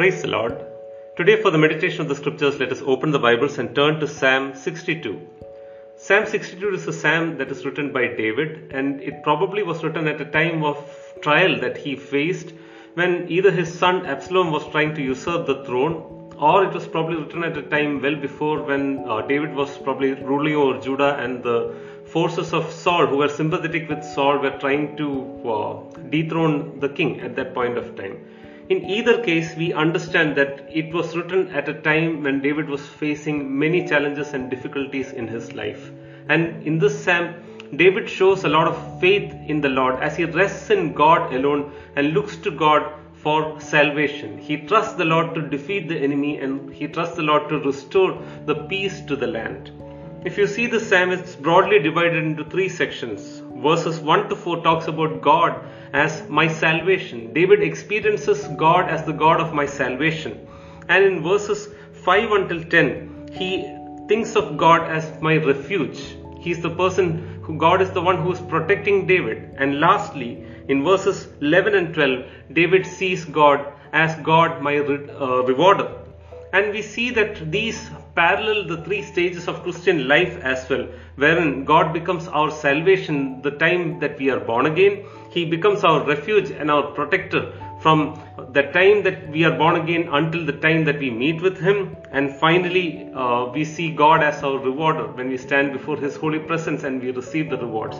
[0.00, 0.54] Praise the Lord.
[1.14, 4.08] Today, for the meditation of the scriptures, let us open the Bibles and turn to
[4.08, 5.20] Psalm 62.
[5.94, 10.08] Psalm 62 is a psalm that is written by David, and it probably was written
[10.08, 10.78] at a time of
[11.20, 12.54] trial that he faced
[12.94, 17.18] when either his son Absalom was trying to usurp the throne, or it was probably
[17.18, 21.42] written at a time well before when uh, David was probably ruling over Judah and
[21.42, 21.76] the
[22.06, 25.06] forces of Saul, who were sympathetic with Saul, were trying to
[25.46, 28.16] uh, dethrone the king at that point of time.
[28.70, 32.86] In either case, we understand that it was written at a time when David was
[32.86, 35.90] facing many challenges and difficulties in his life.
[36.28, 37.34] And in this psalm,
[37.74, 41.72] David shows a lot of faith in the Lord as he rests in God alone
[41.96, 44.38] and looks to God for salvation.
[44.38, 48.22] He trusts the Lord to defeat the enemy and he trusts the Lord to restore
[48.46, 49.72] the peace to the land.
[50.22, 53.42] If you see the psalm, it's broadly divided into three sections.
[53.56, 57.32] Verses 1 to 4 talks about God as my salvation.
[57.32, 60.46] David experiences God as the God of my salvation.
[60.90, 61.68] And in verses
[62.04, 63.62] 5 until 10, he
[64.08, 66.16] thinks of God as my refuge.
[66.38, 69.54] He's the person who God is the one who is protecting David.
[69.56, 75.90] And lastly, in verses 11 and 12, David sees God as God, my uh, rewarder.
[76.52, 77.88] And we see that these
[78.20, 80.84] parallel the three stages of Christian life as well,
[81.22, 85.04] wherein God becomes our salvation the time that we are born again.
[85.30, 87.42] He becomes our refuge and our protector
[87.82, 88.00] from
[88.56, 91.96] the time that we are born again until the time that we meet with Him.
[92.12, 96.40] And finally, uh, we see God as our rewarder when we stand before His holy
[96.40, 97.96] presence and we receive the rewards.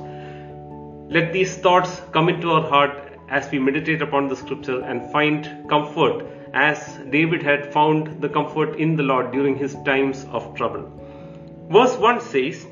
[1.17, 5.49] Let these thoughts come into our heart as we meditate upon the scripture and find
[5.71, 10.91] comfort as David had found the comfort in the Lord during his times of trouble.
[11.71, 12.67] Verse 1 says,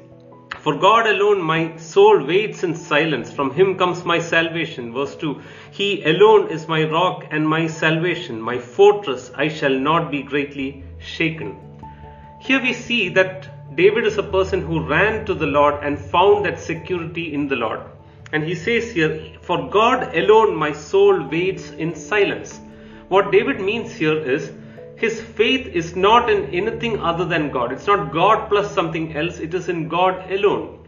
[0.59, 4.93] For God alone my soul waits in silence, from him comes my salvation.
[4.93, 10.11] Verse 2, He alone is my rock and my salvation, my fortress, I shall not
[10.11, 11.57] be greatly shaken.
[12.41, 16.45] Here we see that David is a person who ran to the Lord and found
[16.45, 17.81] that security in the Lord.
[18.33, 22.61] And he says here, For God alone my soul waits in silence.
[23.09, 24.53] What David means here is
[24.97, 27.73] his faith is not in anything other than God.
[27.73, 30.87] It's not God plus something else, it is in God alone.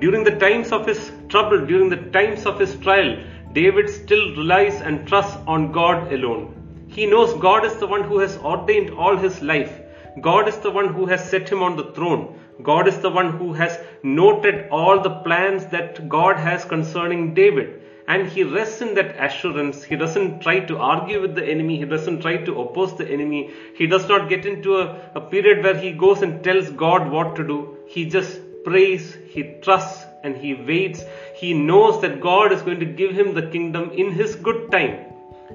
[0.00, 3.22] During the times of his trouble, during the times of his trial,
[3.52, 6.88] David still relies and trusts on God alone.
[6.88, 9.72] He knows God is the one who has ordained all his life.
[10.20, 12.36] God is the one who has set him on the throne.
[12.64, 17.79] God is the one who has noted all the plans that God has concerning David
[18.10, 19.84] and he rests in that assurance.
[19.84, 21.76] He doesn't try to argue with the enemy.
[21.78, 23.50] He doesn't try to oppose the enemy.
[23.76, 27.36] He does not get into a, a period where he goes and tells God what
[27.36, 27.76] to do.
[27.86, 31.04] He just prays, he trusts, and he waits.
[31.36, 34.96] He knows that God is going to give him the kingdom in his good time.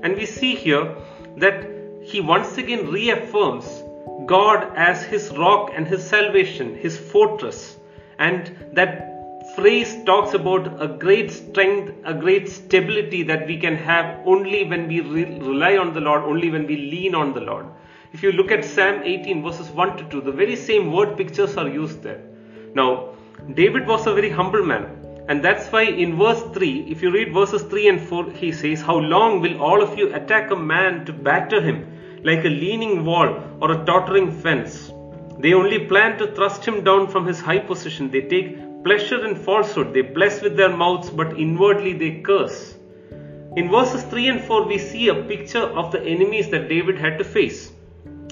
[0.01, 0.95] And we see here
[1.37, 1.67] that
[2.03, 3.83] he once again reaffirms
[4.27, 7.77] God as his rock and his salvation, his fortress,
[8.17, 9.14] and that
[9.53, 14.87] phrase talks about a great strength, a great stability that we can have only when
[14.87, 17.67] we re- rely on the Lord, only when we lean on the Lord.
[18.13, 21.57] If you look at Psalm 18, verses 1 to 2, the very same word pictures
[21.57, 22.21] are used there.
[22.73, 23.09] Now,
[23.53, 24.87] David was a very humble man.
[25.27, 28.81] And that's why in verse 3, if you read verses 3 and 4, he says,
[28.81, 33.03] How long will all of you attack a man to batter him like a leaning
[33.05, 34.91] wall or a tottering fence?
[35.39, 38.11] They only plan to thrust him down from his high position.
[38.11, 39.93] They take pleasure in falsehood.
[39.93, 42.75] They bless with their mouths, but inwardly they curse.
[43.57, 47.17] In verses 3 and 4, we see a picture of the enemies that David had
[47.17, 47.71] to face.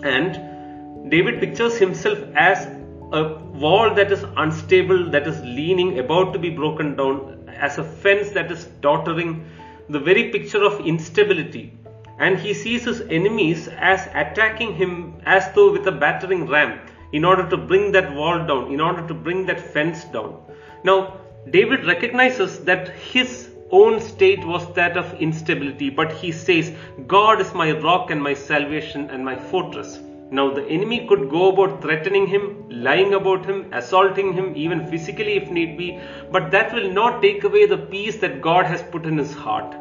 [0.03, 2.67] And David pictures himself as
[3.11, 7.83] a wall that is unstable, that is leaning, about to be broken down, as a
[7.83, 9.45] fence that is tottering,
[9.89, 11.73] the very picture of instability.
[12.19, 16.79] And he sees his enemies as attacking him as though with a battering ram
[17.13, 20.41] in order to bring that wall down, in order to bring that fence down.
[20.83, 21.17] Now,
[21.49, 26.71] David recognizes that his own state was that of instability, but he says,
[27.07, 29.99] God is my rock and my salvation and my fortress.
[30.31, 35.33] Now, the enemy could go about threatening him, lying about him, assaulting him, even physically
[35.33, 35.99] if need be,
[36.31, 39.75] but that will not take away the peace that God has put in his heart.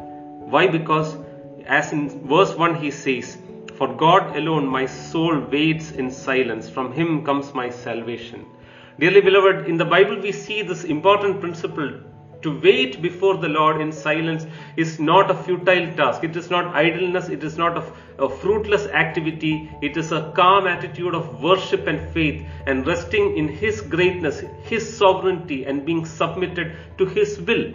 [0.53, 0.67] Why?
[0.67, 1.15] Because,
[1.65, 3.37] as in verse 1, he says,
[3.75, 8.45] For God alone my soul waits in silence, from him comes my salvation.
[8.99, 11.91] Dearly beloved, in the Bible we see this important principle
[12.43, 14.45] to wait before the Lord in silence
[14.77, 16.23] is not a futile task.
[16.23, 17.29] It is not idleness.
[17.29, 19.71] It is not a, a, fruitless activity.
[19.81, 24.97] It is a calm attitude of worship and faith and resting in His greatness, His
[24.97, 27.73] sovereignty, and being submitted to His will.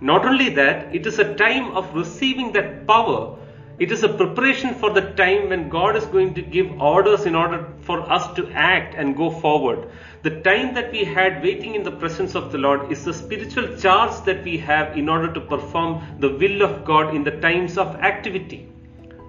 [0.00, 3.38] Not only that, it is a time of receiving that power
[3.78, 7.34] It is a preparation for the time when God is going to give orders in
[7.34, 9.90] order for us to act and go forward.
[10.22, 13.76] The time that we had waiting in the presence of the Lord is the spiritual
[13.76, 17.76] charge that we have in order to perform the will of God in the times
[17.76, 18.68] of activity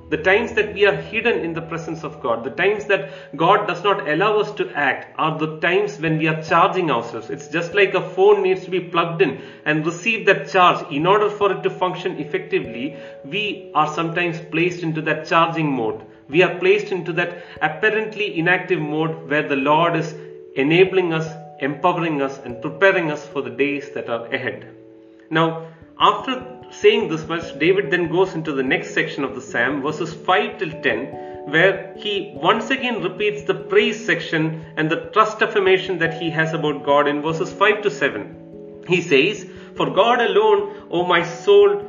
[0.09, 3.67] the times that we are hidden in the presence of God, the times that God
[3.67, 7.29] does not allow us to act, are the times when we are charging ourselves.
[7.29, 10.89] It's just like a phone needs to be plugged in and receive that charge.
[10.91, 12.95] In order for it to function effectively,
[13.25, 16.05] we are sometimes placed into that charging mode.
[16.29, 20.13] We are placed into that apparently inactive mode where the Lord is
[20.55, 21.27] enabling us,
[21.61, 24.73] empowering us, and preparing us for the days that are ahead.
[25.29, 25.67] Now,
[25.99, 30.13] after saying this much, David then goes into the next section of the psalm, verses
[30.13, 35.97] 5 till 10, where he once again repeats the praise section and the trust affirmation
[35.99, 38.83] that he has about God in verses 5 to 7.
[38.87, 41.85] He says, For God alone, O my soul,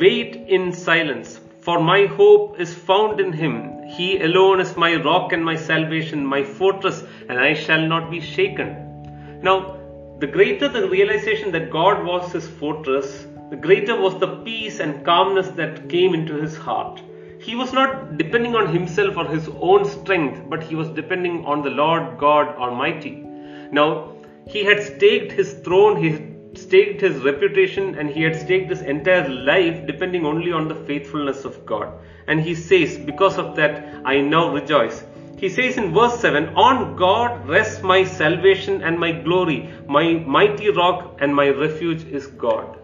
[0.00, 3.84] wait in silence, for my hope is found in him.
[3.88, 8.20] He alone is my rock and my salvation, my fortress, and I shall not be
[8.20, 9.40] shaken.
[9.42, 9.78] Now,
[10.18, 15.04] the greater the realization that God was his fortress, the greater was the peace and
[15.04, 17.00] calmness that came into his heart.
[17.38, 21.62] He was not depending on himself or his own strength, but he was depending on
[21.62, 23.22] the Lord God Almighty.
[23.70, 24.16] Now,
[24.48, 28.82] he had staked his throne, he had staked his reputation, and he had staked his
[28.82, 31.92] entire life depending only on the faithfulness of God.
[32.26, 35.04] And he says, Because of that, I now rejoice.
[35.36, 40.70] He says in verse 7 On God rests my salvation and my glory, my mighty
[40.70, 42.78] rock and my refuge is God.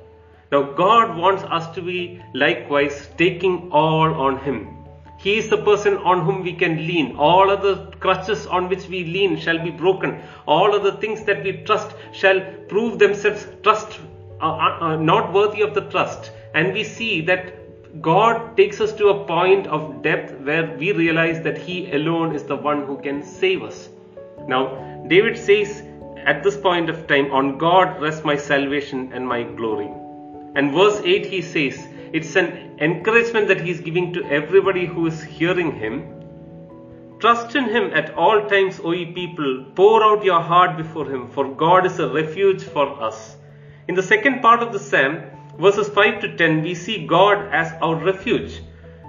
[0.52, 4.76] Now, God wants us to be likewise taking all on Him.
[5.16, 7.16] He is the person on whom we can lean.
[7.16, 10.20] All other crutches on which we lean shall be broken.
[10.46, 13.98] All other things that we trust shall prove themselves trust
[14.42, 16.32] uh, uh, uh, not worthy of the trust.
[16.54, 21.40] And we see that God takes us to a point of depth where we realize
[21.44, 23.88] that He alone is the one who can save us.
[24.46, 24.66] Now,
[25.08, 25.82] David says
[26.26, 29.90] at this point of time, On God rests my salvation and my glory.
[30.54, 35.22] And verse 8 he says, it's an encouragement that he's giving to everybody who is
[35.22, 36.22] hearing him.
[37.20, 39.64] Trust in him at all times, O ye people.
[39.74, 43.36] Pour out your heart before him, for God is a refuge for us.
[43.88, 45.22] In the second part of the psalm,
[45.58, 48.60] verses 5 to 10, we see God as our refuge.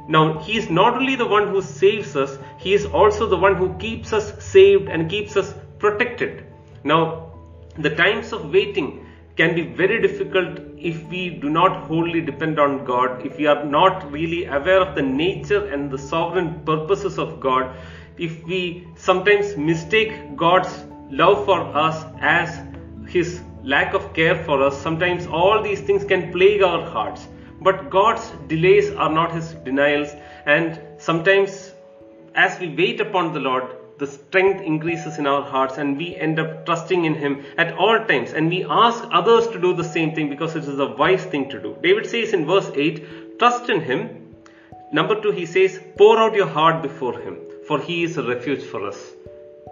[0.07, 3.55] Now, He is not only the one who saves us, He is also the one
[3.55, 6.45] who keeps us saved and keeps us protected.
[6.83, 7.33] Now,
[7.77, 12.85] the times of waiting can be very difficult if we do not wholly depend on
[12.85, 17.39] God, if we are not really aware of the nature and the sovereign purposes of
[17.39, 17.75] God,
[18.17, 22.59] if we sometimes mistake God's love for us as
[23.07, 27.27] His lack of care for us, sometimes all these things can plague our hearts.
[27.61, 30.09] But God's delays are not His denials,
[30.45, 31.71] and sometimes
[32.35, 33.63] as we wait upon the Lord,
[33.99, 38.03] the strength increases in our hearts and we end up trusting in Him at all
[38.05, 38.33] times.
[38.33, 41.49] And we ask others to do the same thing because it is a wise thing
[41.49, 41.77] to do.
[41.81, 44.35] David says in verse 8, trust in Him.
[44.91, 47.37] Number two, he says, pour out your heart before Him,
[47.67, 49.13] for He is a refuge for us.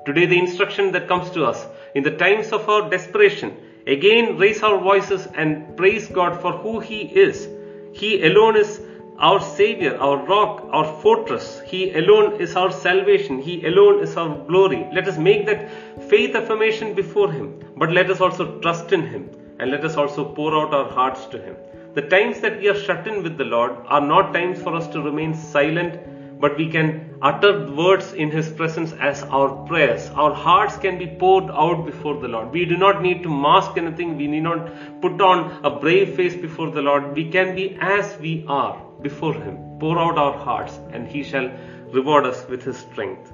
[0.05, 4.63] Today, the instruction that comes to us in the times of our desperation, again raise
[4.63, 7.47] our voices and praise God for who He is.
[7.93, 8.81] He alone is
[9.21, 11.61] our Savior, our rock, our fortress.
[11.65, 13.39] He alone is our salvation.
[13.39, 14.87] He alone is our glory.
[14.91, 15.69] Let us make that
[16.09, 20.25] faith affirmation before Him, but let us also trust in Him and let us also
[20.25, 21.55] pour out our hearts to Him.
[21.93, 24.87] The times that we are shut in with the Lord are not times for us
[24.87, 25.99] to remain silent
[26.41, 30.09] but we can utter words in His presence as our prayers.
[30.09, 32.51] Our hearts can be poured out before the Lord.
[32.51, 34.17] We do not need to mask anything.
[34.17, 37.15] We need not put on a brave face before the Lord.
[37.15, 39.59] We can be as we are before Him.
[39.79, 41.51] Pour out our hearts, and He shall
[41.91, 43.31] reward us with His strength.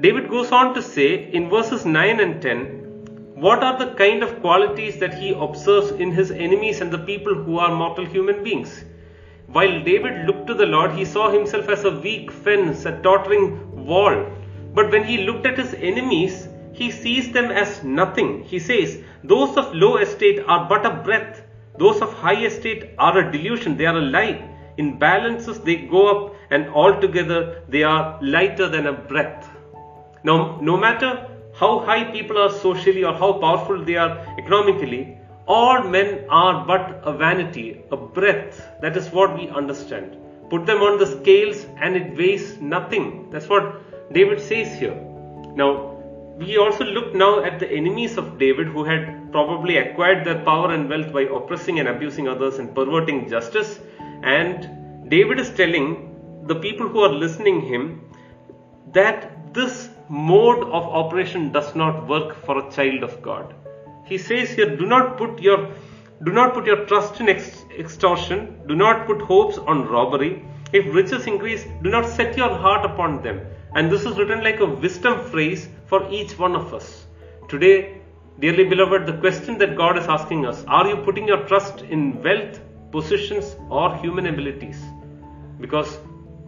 [0.00, 2.84] David goes on to say in verses 9 and 10
[3.36, 7.34] what are the kind of qualities that he observes in his enemies and the people
[7.34, 8.84] who are mortal human beings?
[9.46, 13.86] While David looked to the Lord, he saw himself as a weak fence, a tottering
[13.86, 14.26] wall.
[14.74, 18.42] But when he looked at his enemies, he sees them as nothing.
[18.44, 21.42] He says, Those of low estate are but a breath.
[21.78, 23.76] Those of high estate are a delusion.
[23.76, 24.42] They are a lie.
[24.76, 29.48] In balances, they go up, and altogether, they are lighter than a breath.
[30.24, 35.82] Now, no matter how high people are socially or how powerful they are economically, all
[35.82, 38.66] men are but a vanity, a breath.
[38.80, 40.16] That is what we understand.
[40.50, 43.30] Put them on the scales and it weighs nothing.
[43.30, 44.94] That's what David says here.
[45.54, 45.94] Now,
[46.38, 50.72] we also look now at the enemies of David who had probably acquired their power
[50.72, 53.80] and wealth by oppressing and abusing others and perverting justice.
[54.22, 58.10] And David is telling the people who are listening him
[58.92, 63.54] that this mode of operation does not work for a child of God.
[64.04, 65.72] He says here, do not put your
[66.24, 70.44] do not put your trust in ex- extortion, do not put hopes on robbery.
[70.72, 73.40] If riches increase, do not set your heart upon them.
[73.74, 77.06] And this is written like a wisdom phrase for each one of us.
[77.48, 78.00] Today,
[78.38, 82.22] dearly beloved, the question that God is asking us are you putting your trust in
[82.22, 82.60] wealth,
[82.92, 84.80] positions, or human abilities?
[85.60, 85.98] Because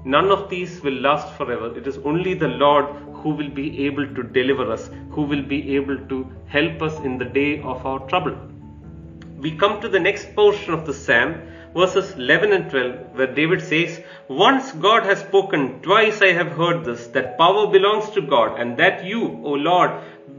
[0.05, 1.77] none of these will last forever.
[1.77, 2.87] It is only the Lord
[3.23, 7.19] who will be able to deliver us, who will be able to help us in
[7.19, 8.37] the day of our trouble.
[9.39, 11.35] We come to the next portion of the psalm,
[11.75, 16.85] verses 11 and 12, where David says, Once God has spoken, twice I have heard
[16.85, 19.91] this, that power belongs to God, and that you, O Lord,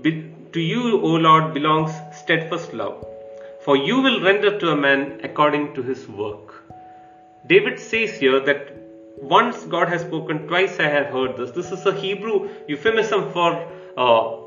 [0.01, 3.05] be, to you, O Lord, belongs steadfast love.
[3.63, 6.63] For you will render to a man according to his work.
[7.45, 8.86] David says here that
[9.21, 11.51] once God has spoken, twice I have heard this.
[11.51, 14.37] This is a Hebrew euphemism for uh,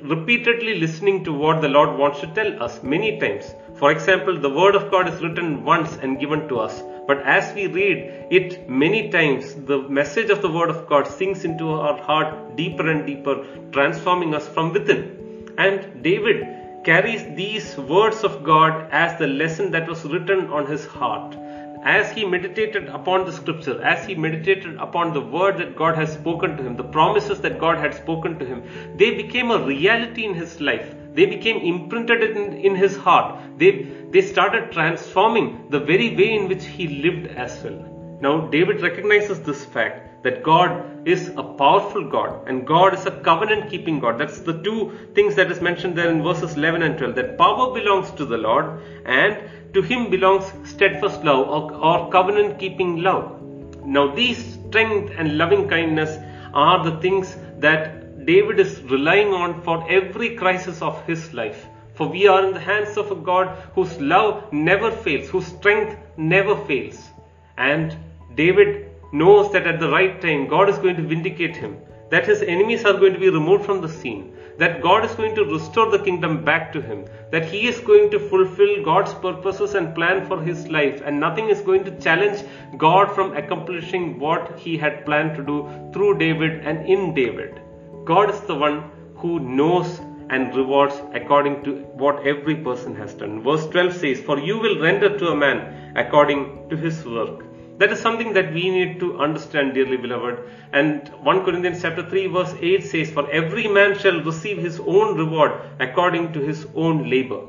[0.00, 3.54] repeatedly listening to what the Lord wants to tell us many times.
[3.74, 6.82] For example, the Word of God is written once and given to us.
[7.06, 11.44] But as we read it many times, the message of the Word of God sinks
[11.44, 15.50] into our heart deeper and deeper, transforming us from within.
[15.58, 16.46] And David
[16.84, 21.36] carries these words of God as the lesson that was written on his heart
[21.82, 26.12] as he meditated upon the scripture, as he meditated upon the word that God has
[26.12, 28.62] spoken to him, the promises that God had spoken to him,
[28.96, 30.94] they became a reality in his life.
[31.12, 33.58] They became imprinted in, in his heart.
[33.58, 37.88] They, they started transforming the very way in which he lived as well.
[38.20, 43.10] Now, David recognizes this fact that God is a powerful God and God is a
[43.10, 44.18] covenant keeping God.
[44.18, 47.74] That's the two things that is mentioned there in verses 11 and 12 that power
[47.74, 53.40] belongs to the Lord and to him belongs steadfast love or, or covenant keeping love.
[53.84, 56.18] Now, these strength and loving kindness
[56.54, 61.66] are the things that David is relying on for every crisis of his life.
[61.94, 65.96] For we are in the hands of a God whose love never fails, whose strength
[66.16, 67.10] never fails.
[67.58, 67.96] And
[68.34, 71.76] David knows that at the right time God is going to vindicate him,
[72.10, 75.34] that his enemies are going to be removed from the scene, that God is going
[75.34, 79.74] to restore the kingdom back to him, that he is going to fulfill God's purposes
[79.74, 82.44] and plan for his life, and nothing is going to challenge
[82.78, 87.60] God from accomplishing what he had planned to do through David and in David.
[88.04, 93.42] God is the one who knows and rewards according to what every person has done.
[93.42, 97.44] Verse 12 says, For you will render to a man according to his work.
[97.82, 100.38] That is something that we need to understand, dearly beloved.
[100.72, 105.16] And 1 Corinthians chapter 3 verse 8 says, For every man shall receive his own
[105.16, 107.40] reward according to his own labor.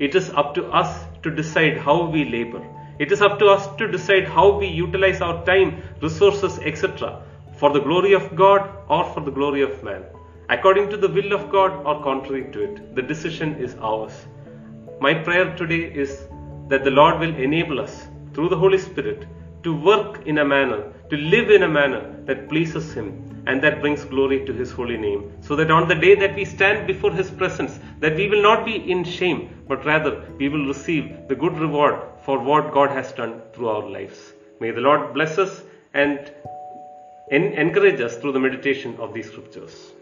[0.00, 2.60] It is up to us to decide how we labor.
[2.98, 7.22] It is up to us to decide how we utilize our time, resources, etc.
[7.54, 10.02] for the glory of God or for the glory of man.
[10.48, 12.96] According to the will of God or contrary to it.
[12.96, 14.26] The decision is ours.
[15.00, 16.26] My prayer today is
[16.66, 19.24] that the Lord will enable us through the Holy Spirit
[19.62, 23.80] to work in a manner, to live in a manner that pleases Him and that
[23.80, 25.32] brings glory to His holy name.
[25.40, 28.64] So that on the day that we stand before His presence, that we will not
[28.64, 33.12] be in shame, but rather we will receive the good reward for what God has
[33.12, 34.32] done through our lives.
[34.60, 35.62] May the Lord bless us
[35.94, 36.30] and
[37.30, 39.92] encourage us through the meditation of these scriptures.